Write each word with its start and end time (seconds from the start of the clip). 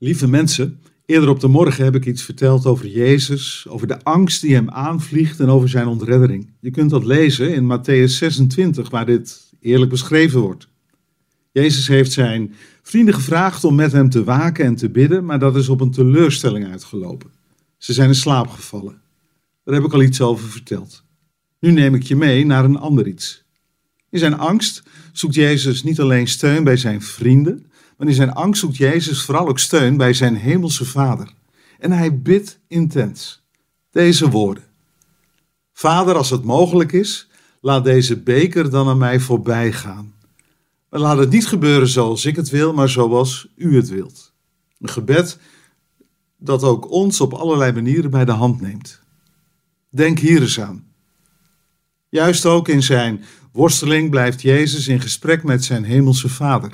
Lieve 0.00 0.28
mensen, 0.28 0.80
eerder 1.06 1.28
op 1.28 1.40
de 1.40 1.48
morgen 1.48 1.84
heb 1.84 1.94
ik 1.94 2.06
iets 2.06 2.22
verteld 2.22 2.66
over 2.66 2.86
Jezus, 2.86 3.66
over 3.68 3.86
de 3.86 4.02
angst 4.02 4.40
die 4.40 4.54
hem 4.54 4.70
aanvliegt 4.70 5.40
en 5.40 5.48
over 5.48 5.68
zijn 5.68 5.86
ontreddering. 5.86 6.50
Je 6.60 6.70
kunt 6.70 6.90
dat 6.90 7.04
lezen 7.04 7.54
in 7.54 7.78
Matthäus 7.78 8.12
26, 8.12 8.90
waar 8.90 9.06
dit 9.06 9.52
eerlijk 9.60 9.90
beschreven 9.90 10.40
wordt. 10.40 10.68
Jezus 11.52 11.88
heeft 11.88 12.12
zijn 12.12 12.54
vrienden 12.82 13.14
gevraagd 13.14 13.64
om 13.64 13.74
met 13.74 13.92
hem 13.92 14.10
te 14.10 14.24
waken 14.24 14.64
en 14.64 14.76
te 14.76 14.90
bidden, 14.90 15.24
maar 15.24 15.38
dat 15.38 15.56
is 15.56 15.68
op 15.68 15.80
een 15.80 15.90
teleurstelling 15.90 16.66
uitgelopen. 16.66 17.30
Ze 17.78 17.92
zijn 17.92 18.08
in 18.08 18.14
slaap 18.14 18.48
gevallen. 18.48 19.00
Daar 19.64 19.74
heb 19.74 19.84
ik 19.84 19.92
al 19.92 20.02
iets 20.02 20.20
over 20.20 20.48
verteld. 20.48 21.04
Nu 21.60 21.70
neem 21.70 21.94
ik 21.94 22.02
je 22.02 22.16
mee 22.16 22.46
naar 22.46 22.64
een 22.64 22.78
ander 22.78 23.06
iets. 23.06 23.44
In 24.10 24.18
zijn 24.18 24.38
angst 24.38 24.82
zoekt 25.12 25.34
Jezus 25.34 25.82
niet 25.82 26.00
alleen 26.00 26.28
steun 26.28 26.64
bij 26.64 26.76
zijn 26.76 27.02
vrienden, 27.02 27.67
maar 27.98 28.08
in 28.08 28.14
zijn 28.14 28.32
angst 28.32 28.60
zoekt 28.60 28.76
Jezus 28.76 29.22
vooral 29.22 29.48
ook 29.48 29.58
steun 29.58 29.96
bij 29.96 30.12
zijn 30.12 30.36
hemelse 30.36 30.84
Vader. 30.84 31.32
En 31.78 31.92
hij 31.92 32.22
bidt 32.22 32.58
intens. 32.68 33.42
Deze 33.90 34.30
woorden. 34.30 34.64
Vader, 35.72 36.16
als 36.16 36.30
het 36.30 36.44
mogelijk 36.44 36.92
is, 36.92 37.28
laat 37.60 37.84
deze 37.84 38.16
beker 38.16 38.70
dan 38.70 38.88
aan 38.88 38.98
mij 38.98 39.20
voorbij 39.20 39.72
gaan. 39.72 40.14
Maar 40.90 41.00
laat 41.00 41.18
het 41.18 41.30
niet 41.30 41.46
gebeuren 41.46 41.88
zoals 41.88 42.24
ik 42.24 42.36
het 42.36 42.48
wil, 42.48 42.72
maar 42.72 42.88
zoals 42.88 43.48
u 43.56 43.76
het 43.76 43.88
wilt. 43.88 44.32
Een 44.80 44.88
gebed 44.88 45.38
dat 46.36 46.62
ook 46.62 46.90
ons 46.90 47.20
op 47.20 47.32
allerlei 47.32 47.72
manieren 47.72 48.10
bij 48.10 48.24
de 48.24 48.32
hand 48.32 48.60
neemt. 48.60 49.00
Denk 49.90 50.18
hier 50.18 50.40
eens 50.40 50.60
aan. 50.60 50.86
Juist 52.08 52.46
ook 52.46 52.68
in 52.68 52.82
zijn 52.82 53.24
worsteling 53.52 54.10
blijft 54.10 54.42
Jezus 54.42 54.88
in 54.88 55.00
gesprek 55.00 55.42
met 55.42 55.64
zijn 55.64 55.84
hemelse 55.84 56.28
Vader. 56.28 56.72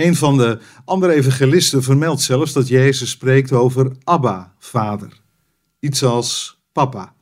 Een 0.00 0.16
van 0.16 0.36
de 0.36 0.58
andere 0.84 1.12
evangelisten 1.12 1.82
vermeldt 1.82 2.20
zelfs 2.20 2.52
dat 2.52 2.68
Jezus 2.68 3.10
spreekt 3.10 3.52
over 3.52 3.92
Abba, 4.04 4.54
Vader. 4.58 5.20
Iets 5.80 6.04
als 6.04 6.60
papa. 6.72 7.14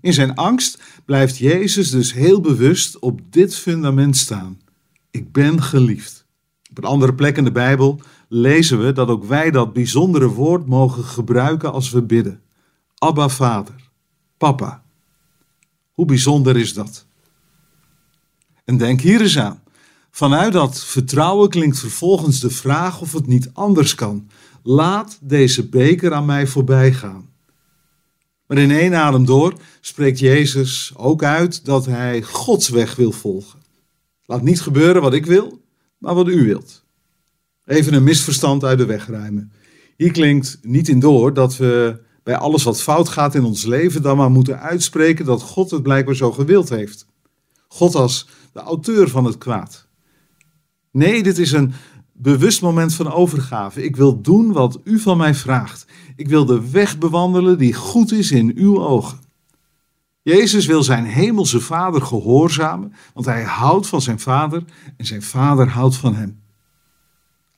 In 0.00 0.12
zijn 0.12 0.34
angst 0.34 0.82
blijft 1.04 1.38
Jezus 1.38 1.90
dus 1.90 2.12
heel 2.12 2.40
bewust 2.40 2.98
op 2.98 3.20
dit 3.30 3.54
fundament 3.54 4.16
staan. 4.16 4.60
Ik 5.10 5.32
ben 5.32 5.62
geliefd. 5.62 6.26
Op 6.70 6.78
een 6.78 6.84
andere 6.84 7.14
plek 7.14 7.36
in 7.36 7.44
de 7.44 7.52
Bijbel 7.52 8.00
lezen 8.28 8.84
we 8.84 8.92
dat 8.92 9.08
ook 9.08 9.24
wij 9.24 9.50
dat 9.50 9.72
bijzondere 9.72 10.28
woord 10.28 10.66
mogen 10.66 11.04
gebruiken 11.04 11.72
als 11.72 11.90
we 11.90 12.02
bidden. 12.02 12.42
Abba, 12.98 13.28
Vader. 13.28 13.90
Papa. 14.36 14.82
Hoe 15.92 16.06
bijzonder 16.06 16.56
is 16.56 16.74
dat? 16.74 17.06
En 18.64 18.76
denk 18.76 19.00
hier 19.00 19.20
eens 19.20 19.38
aan. 19.38 19.61
Vanuit 20.14 20.52
dat 20.52 20.84
vertrouwen 20.84 21.48
klinkt 21.48 21.78
vervolgens 21.78 22.40
de 22.40 22.50
vraag 22.50 23.00
of 23.00 23.12
het 23.12 23.26
niet 23.26 23.50
anders 23.52 23.94
kan. 23.94 24.28
Laat 24.62 25.18
deze 25.20 25.68
beker 25.68 26.12
aan 26.12 26.24
mij 26.24 26.46
voorbij 26.46 26.92
gaan. 26.92 27.28
Maar 28.46 28.58
in 28.58 28.70
één 28.70 28.94
adem 28.94 29.24
door 29.24 29.54
spreekt 29.80 30.18
Jezus 30.18 30.92
ook 30.96 31.22
uit 31.22 31.64
dat 31.64 31.86
hij 31.86 32.22
Gods 32.22 32.68
weg 32.68 32.96
wil 32.96 33.12
volgen. 33.12 33.58
Laat 34.24 34.42
niet 34.42 34.60
gebeuren 34.60 35.02
wat 35.02 35.14
ik 35.14 35.26
wil, 35.26 35.60
maar 35.98 36.14
wat 36.14 36.28
u 36.28 36.44
wilt. 36.44 36.84
Even 37.64 37.94
een 37.94 38.04
misverstand 38.04 38.64
uit 38.64 38.78
de 38.78 38.86
weg 38.86 39.06
ruimen. 39.06 39.52
Hier 39.96 40.12
klinkt 40.12 40.58
niet 40.62 40.88
in 40.88 41.00
door 41.00 41.34
dat 41.34 41.56
we 41.56 42.00
bij 42.22 42.36
alles 42.36 42.62
wat 42.62 42.82
fout 42.82 43.08
gaat 43.08 43.34
in 43.34 43.44
ons 43.44 43.64
leven 43.64 44.02
dan 44.02 44.16
maar 44.16 44.30
moeten 44.30 44.60
uitspreken 44.60 45.24
dat 45.24 45.42
God 45.42 45.70
het 45.70 45.82
blijkbaar 45.82 46.16
zo 46.16 46.32
gewild 46.32 46.68
heeft. 46.68 47.06
God 47.68 47.94
als 47.94 48.28
de 48.52 48.60
auteur 48.60 49.08
van 49.08 49.24
het 49.24 49.38
kwaad. 49.38 49.90
Nee, 50.92 51.22
dit 51.22 51.38
is 51.38 51.52
een 51.52 51.72
bewust 52.12 52.62
moment 52.62 52.94
van 52.94 53.12
overgave. 53.12 53.82
Ik 53.82 53.96
wil 53.96 54.20
doen 54.20 54.52
wat 54.52 54.80
u 54.84 54.98
van 54.98 55.16
mij 55.16 55.34
vraagt. 55.34 55.86
Ik 56.16 56.28
wil 56.28 56.44
de 56.44 56.70
weg 56.70 56.98
bewandelen 56.98 57.58
die 57.58 57.74
goed 57.74 58.12
is 58.12 58.30
in 58.30 58.52
uw 58.54 58.80
ogen. 58.80 59.18
Jezus 60.22 60.66
wil 60.66 60.82
zijn 60.82 61.04
hemelse 61.04 61.60
vader 61.60 62.02
gehoorzamen, 62.02 62.92
want 63.14 63.26
hij 63.26 63.42
houdt 63.42 63.86
van 63.86 64.02
zijn 64.02 64.20
vader 64.20 64.64
en 64.96 65.06
zijn 65.06 65.22
vader 65.22 65.68
houdt 65.68 65.96
van 65.96 66.14
hem. 66.14 66.40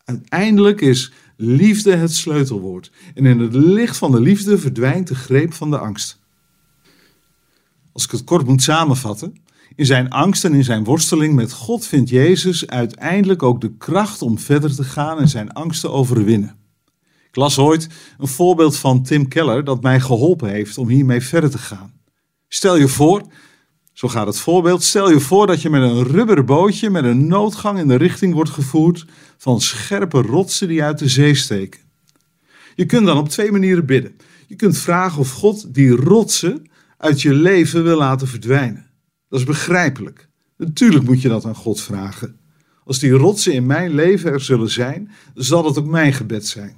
Uiteindelijk 0.05 0.81
is 0.81 1.13
liefde 1.37 1.97
het 1.97 2.15
sleutelwoord 2.15 2.91
en 3.15 3.27
in 3.27 3.41
het 3.41 3.55
licht 3.55 3.97
van 3.97 4.11
de 4.11 4.21
liefde 4.21 4.59
verdwijnt 4.59 5.09
de 5.09 5.15
greep 5.15 5.53
van 5.53 5.71
de 5.71 5.79
angst. 5.79 6.21
Als 7.93 8.05
ik 8.05 8.11
het 8.11 8.25
kort 8.25 8.47
moet 8.47 8.63
samenvatten, 8.63 9.37
in 9.77 9.87
zijn 9.87 10.11
angst 10.11 10.45
en 10.45 10.55
in 10.55 10.65
zijn 10.65 10.85
worsteling 10.85 11.35
met 11.35 11.53
God 11.53 11.87
vindt 11.87 12.11
Jezus 12.11 12.67
uiteindelijk 12.67 13.43
ook 13.43 13.61
de 13.61 13.77
kracht 13.77 14.23
om 14.23 14.39
verder 14.39 14.75
te 14.75 14.85
gaan 14.85 15.19
en 15.19 15.29
zijn 15.29 15.53
angst 15.53 15.81
te 15.81 15.91
overwinnen. 15.91 16.57
Ik 17.29 17.37
las 17.37 17.59
ooit 17.59 17.89
een 18.19 18.29
voorbeeld 18.29 18.77
van 18.77 19.03
Tim 19.03 19.29
Keller 19.29 19.65
dat 19.65 19.83
mij 19.83 20.01
geholpen 20.01 20.51
heeft 20.51 20.79
om 20.79 20.89
hiermee 20.89 21.21
verder 21.21 21.51
te 21.51 21.59
gaan. 21.59 21.93
Stel 22.49 22.77
je 22.77 22.89
voor, 22.89 23.23
zo 23.93 24.09
gaat 24.09 24.27
het 24.27 24.39
voorbeeld, 24.39 24.83
stel 24.83 25.11
je 25.11 25.21
voor 25.21 25.47
dat 25.47 25.63
je 25.63 25.71
met 25.71 25.83
een 25.83 26.03
rubberen 26.03 26.47
bootje 26.47 26.91
met 26.91 27.05
een 27.05 27.27
noodgang 27.27 27.79
in 27.79 27.89
de 27.89 27.97
richting 27.97 28.35
wordt 28.35 28.51
gevoerd 28.51 29.07
van 29.37 29.61
scherpe 29.61 30.23
rotsen 30.23 30.69
die 30.69 30.83
uit 30.83 30.99
de 30.99 31.09
zee 31.09 31.35
steken. 31.35 31.81
Je 32.75 32.87
kunt 32.87 33.07
dan 33.07 33.19
op 33.19 33.29
twee 33.29 33.53
manieren 33.53 33.87
bidden. 33.87 34.17
Je 34.47 34.57
kunt 34.57 34.79
vragen 34.79 35.19
of 35.19 35.31
God 35.31 35.75
die 35.75 35.91
rotsen 35.91 36.71
uit 36.99 37.23
je 37.23 37.35
leven 37.35 37.85
wil 37.85 37.99
laten 37.99 38.29
verdwijnen. 38.29 38.94
Dat 39.35 39.43
is 39.43 39.49
begrijpelijk. 39.49 40.29
Natuurlijk 40.57 41.05
moet 41.05 41.23
je 41.23 41.29
dat 41.29 41.45
aan 41.45 41.55
God 41.55 41.81
vragen. 41.81 42.39
Als 42.85 42.99
die 42.99 43.11
rotsen 43.11 43.53
in 43.53 43.67
mijn 43.67 43.95
leven 43.95 44.33
er 44.33 44.41
zullen 44.41 44.71
zijn, 44.71 45.11
zal 45.35 45.63
dat 45.63 45.79
ook 45.79 45.87
mijn 45.87 46.13
gebed 46.13 46.47
zijn. 46.47 46.77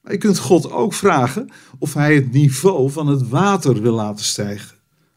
Maar 0.00 0.12
je 0.12 0.18
kunt 0.18 0.38
God 0.38 0.70
ook 0.70 0.94
vragen 0.94 1.50
of 1.78 1.94
hij 1.94 2.14
het 2.14 2.32
niveau 2.32 2.90
van 2.90 3.06
het 3.06 3.28
water 3.28 3.82
wil 3.82 3.92
laten 3.92 4.24
stijgen. 4.24 4.76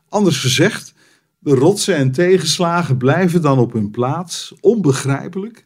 Anders 0.10 0.40
gezegd, 0.40 0.94
de 1.40 1.56
rotsen 1.56 1.96
en 1.96 2.12
tegenslagen 2.12 2.98
blijven 2.98 3.42
dan 3.42 3.60
op 3.60 3.74
hun 3.74 3.92
plaats, 3.92 4.54
onbegrijpelijk. 4.62 5.66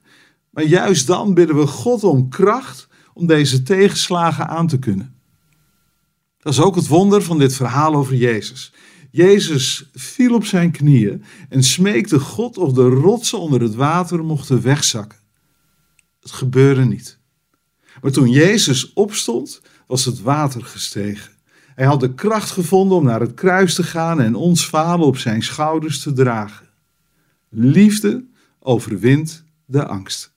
Maar 0.50 0.66
juist 0.66 1.08
dan 1.08 1.34
bidden 1.34 1.56
we 1.56 1.68
God 1.68 2.04
om 2.04 2.30
kracht 2.30 2.88
om 3.14 3.28
deze 3.28 3.64
tegenslagen 3.64 4.48
aan 4.48 4.68
te 4.68 4.80
kunnen. 4.80 5.16
Dat 6.38 6.54
is 6.54 6.62
ook 6.62 6.76
het 6.76 6.88
wonder 6.88 7.22
van 7.22 7.40
dit 7.40 7.56
verhaal 7.56 7.96
over 7.96 8.16
Jezus. 8.16 8.74
Jezus 9.12 9.90
viel 9.94 10.34
op 10.34 10.46
zijn 10.46 10.72
knieën 10.72 11.24
en 11.50 11.64
smeekte 11.64 12.20
God 12.20 12.58
of 12.58 12.74
de 12.74 12.88
rotsen 12.88 13.40
onder 13.40 13.62
het 13.62 13.76
water 13.76 14.24
mochten 14.24 14.62
wegzakken. 14.62 15.20
Het 16.20 16.32
gebeurde 16.32 16.86
niet. 16.86 17.20
Maar 18.02 18.12
toen 18.12 18.30
Jezus 18.30 18.94
opstond, 18.94 19.62
was 19.88 20.06
het 20.06 20.22
water 20.22 20.64
gestegen. 20.64 21.32
Hij 21.76 21.86
had 21.86 22.00
de 22.00 22.14
kracht 22.14 22.52
gevonden 22.52 22.98
om 22.98 23.04
naar 23.04 23.20
het 23.20 23.34
kruis 23.34 23.76
te 23.76 23.84
gaan 23.84 24.22
en 24.22 24.36
ons 24.36 24.66
vader 24.66 25.06
op 25.06 25.18
zijn 25.18 25.44
schouders 25.44 26.02
te 26.02 26.14
dragen. 26.14 26.68
Liefde 27.50 28.26
overwint 28.60 29.44
de 29.66 29.86
angst. 29.86 30.34